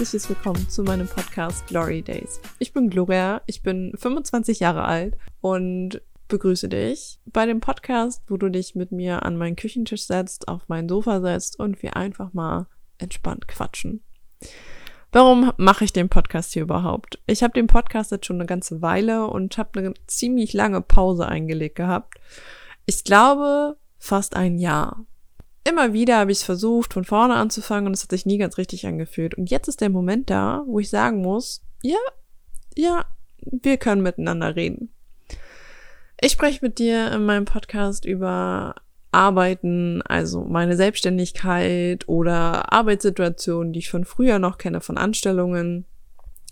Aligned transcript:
herzliches 0.00 0.30
Willkommen 0.30 0.66
zu 0.66 0.82
meinem 0.82 1.06
Podcast 1.06 1.66
Glory 1.66 2.00
Days. 2.00 2.40
Ich 2.58 2.72
bin 2.72 2.88
Gloria, 2.88 3.42
ich 3.44 3.62
bin 3.62 3.92
25 3.98 4.58
Jahre 4.58 4.86
alt 4.86 5.18
und 5.42 6.00
begrüße 6.26 6.70
dich 6.70 7.18
bei 7.26 7.44
dem 7.44 7.60
Podcast, 7.60 8.22
wo 8.26 8.38
du 8.38 8.48
dich 8.48 8.74
mit 8.74 8.92
mir 8.92 9.26
an 9.26 9.36
meinen 9.36 9.56
Küchentisch 9.56 10.06
setzt, 10.06 10.48
auf 10.48 10.62
mein 10.68 10.88
Sofa 10.88 11.20
setzt 11.20 11.58
und 11.58 11.82
wir 11.82 11.98
einfach 11.98 12.32
mal 12.32 12.66
entspannt 12.96 13.46
quatschen. 13.46 14.02
Warum 15.12 15.52
mache 15.58 15.84
ich 15.84 15.92
den 15.92 16.08
Podcast 16.08 16.54
hier 16.54 16.62
überhaupt? 16.62 17.20
Ich 17.26 17.42
habe 17.42 17.52
den 17.52 17.66
Podcast 17.66 18.10
jetzt 18.10 18.24
schon 18.24 18.36
eine 18.36 18.46
ganze 18.46 18.80
Weile 18.80 19.26
und 19.26 19.58
habe 19.58 19.80
eine 19.80 19.92
ziemlich 20.06 20.54
lange 20.54 20.80
Pause 20.80 21.26
eingelegt 21.26 21.76
gehabt. 21.76 22.14
Ich 22.86 23.04
glaube 23.04 23.76
fast 23.98 24.34
ein 24.34 24.56
Jahr. 24.56 25.04
Immer 25.70 25.92
wieder 25.92 26.18
habe 26.18 26.32
ich 26.32 26.38
es 26.38 26.44
versucht, 26.44 26.94
von 26.94 27.04
vorne 27.04 27.34
anzufangen 27.34 27.86
und 27.86 27.92
es 27.92 28.02
hat 28.02 28.10
sich 28.10 28.26
nie 28.26 28.38
ganz 28.38 28.58
richtig 28.58 28.86
angefühlt. 28.86 29.36
Und 29.36 29.50
jetzt 29.50 29.68
ist 29.68 29.80
der 29.80 29.88
Moment 29.88 30.28
da, 30.28 30.64
wo 30.66 30.80
ich 30.80 30.90
sagen 30.90 31.22
muss, 31.22 31.62
ja, 31.80 31.98
ja, 32.76 33.04
wir 33.38 33.76
können 33.76 34.02
miteinander 34.02 34.56
reden. 34.56 34.92
Ich 36.20 36.32
spreche 36.32 36.58
mit 36.60 36.80
dir 36.80 37.12
in 37.12 37.24
meinem 37.24 37.44
Podcast 37.44 38.04
über 38.04 38.74
Arbeiten, 39.12 40.02
also 40.02 40.44
meine 40.44 40.76
Selbstständigkeit 40.76 42.08
oder 42.08 42.72
Arbeitssituationen, 42.72 43.72
die 43.72 43.78
ich 43.78 43.90
von 43.90 44.04
früher 44.04 44.40
noch 44.40 44.58
kenne, 44.58 44.80
von 44.80 44.98
Anstellungen. 44.98 45.84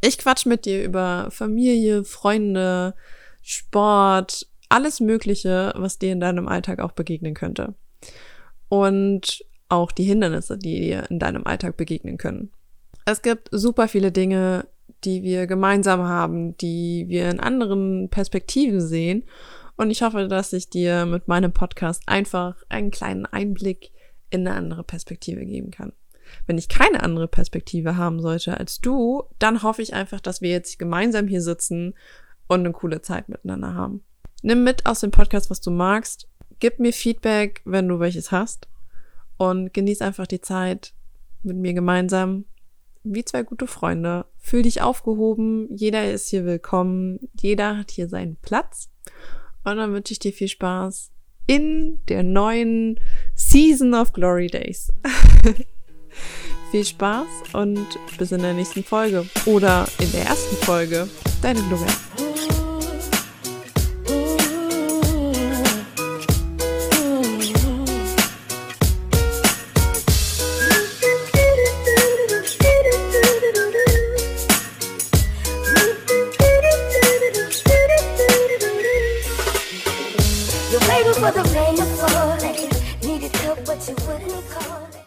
Ich 0.00 0.18
quatsch 0.18 0.46
mit 0.46 0.66
dir 0.66 0.84
über 0.84 1.26
Familie, 1.30 2.04
Freunde, 2.04 2.94
Sport, 3.42 4.46
alles 4.68 5.00
Mögliche, 5.00 5.72
was 5.74 5.98
dir 5.98 6.12
in 6.12 6.20
deinem 6.20 6.46
Alltag 6.46 6.78
auch 6.78 6.92
begegnen 6.92 7.34
könnte. 7.34 7.74
Und 8.70 9.44
auch 9.68 9.92
die 9.92 10.04
Hindernisse, 10.04 10.56
die 10.56 10.80
dir 10.80 11.10
in 11.10 11.18
deinem 11.18 11.46
Alltag 11.46 11.76
begegnen 11.76 12.16
können. 12.16 12.50
Es 13.04 13.20
gibt 13.20 13.50
super 13.52 13.86
viele 13.86 14.12
Dinge, 14.12 14.66
die 15.04 15.22
wir 15.22 15.46
gemeinsam 15.46 16.00
haben, 16.02 16.56
die 16.56 17.04
wir 17.08 17.28
in 17.28 17.40
anderen 17.40 18.08
Perspektiven 18.08 18.80
sehen 18.80 19.24
und 19.80 19.90
ich 19.90 20.02
hoffe, 20.02 20.28
dass 20.28 20.52
ich 20.52 20.68
dir 20.68 21.06
mit 21.06 21.26
meinem 21.26 21.52
Podcast 21.52 22.02
einfach 22.04 22.54
einen 22.68 22.90
kleinen 22.90 23.24
Einblick 23.24 23.92
in 24.28 24.46
eine 24.46 24.54
andere 24.54 24.84
Perspektive 24.84 25.46
geben 25.46 25.70
kann. 25.70 25.94
Wenn 26.46 26.58
ich 26.58 26.68
keine 26.68 27.02
andere 27.02 27.28
Perspektive 27.28 27.96
haben 27.96 28.20
sollte 28.20 28.58
als 28.58 28.82
du, 28.82 29.22
dann 29.38 29.62
hoffe 29.62 29.80
ich 29.80 29.94
einfach, 29.94 30.20
dass 30.20 30.42
wir 30.42 30.50
jetzt 30.50 30.78
gemeinsam 30.78 31.28
hier 31.28 31.40
sitzen 31.40 31.94
und 32.46 32.60
eine 32.60 32.72
coole 32.72 33.00
Zeit 33.00 33.30
miteinander 33.30 33.72
haben. 33.72 34.04
Nimm 34.42 34.64
mit 34.64 34.84
aus 34.84 35.00
dem 35.00 35.12
Podcast, 35.12 35.48
was 35.48 35.62
du 35.62 35.70
magst. 35.70 36.28
Gib 36.60 36.78
mir 36.78 36.92
Feedback, 36.92 37.62
wenn 37.64 37.88
du 37.88 37.98
welches 37.98 38.30
hast. 38.30 38.68
Und 39.38 39.72
genieß 39.72 40.02
einfach 40.02 40.26
die 40.26 40.42
Zeit 40.42 40.92
mit 41.42 41.56
mir 41.56 41.72
gemeinsam. 41.72 42.44
Wie 43.02 43.24
zwei 43.24 43.42
gute 43.42 43.66
Freunde. 43.66 44.26
Fühl 44.36 44.62
dich 44.62 44.82
aufgehoben. 44.82 45.74
Jeder 45.74 46.12
ist 46.12 46.28
hier 46.28 46.44
willkommen. 46.44 47.18
Jeder 47.40 47.78
hat 47.78 47.90
hier 47.90 48.08
seinen 48.08 48.36
Platz. 48.36 48.90
Und 49.64 49.76
dann 49.76 49.92
wünsche 49.92 50.12
ich 50.12 50.18
dir 50.18 50.32
viel 50.32 50.48
Spaß 50.48 51.10
in 51.46 52.00
der 52.08 52.22
neuen 52.22 53.00
Season 53.34 53.94
of 53.94 54.12
Glory 54.12 54.48
Days. 54.48 54.92
viel 56.70 56.84
Spaß 56.84 57.26
und 57.54 57.86
bis 58.18 58.32
in 58.32 58.42
der 58.42 58.54
nächsten 58.54 58.84
Folge 58.84 59.26
oder 59.46 59.88
in 59.98 60.12
der 60.12 60.26
ersten 60.26 60.56
Folge. 60.56 61.08
Deine 61.42 61.60
Gloria. 61.62 62.29
the 81.32 81.42
rain 81.54 81.80
of 81.80 81.88
fall 82.00 82.38
you 82.42 83.08
needed 83.08 83.36
help, 83.36 83.64
but 83.64 83.86
you 83.88 83.94
wouldn't 84.06 84.50
call. 84.50 84.99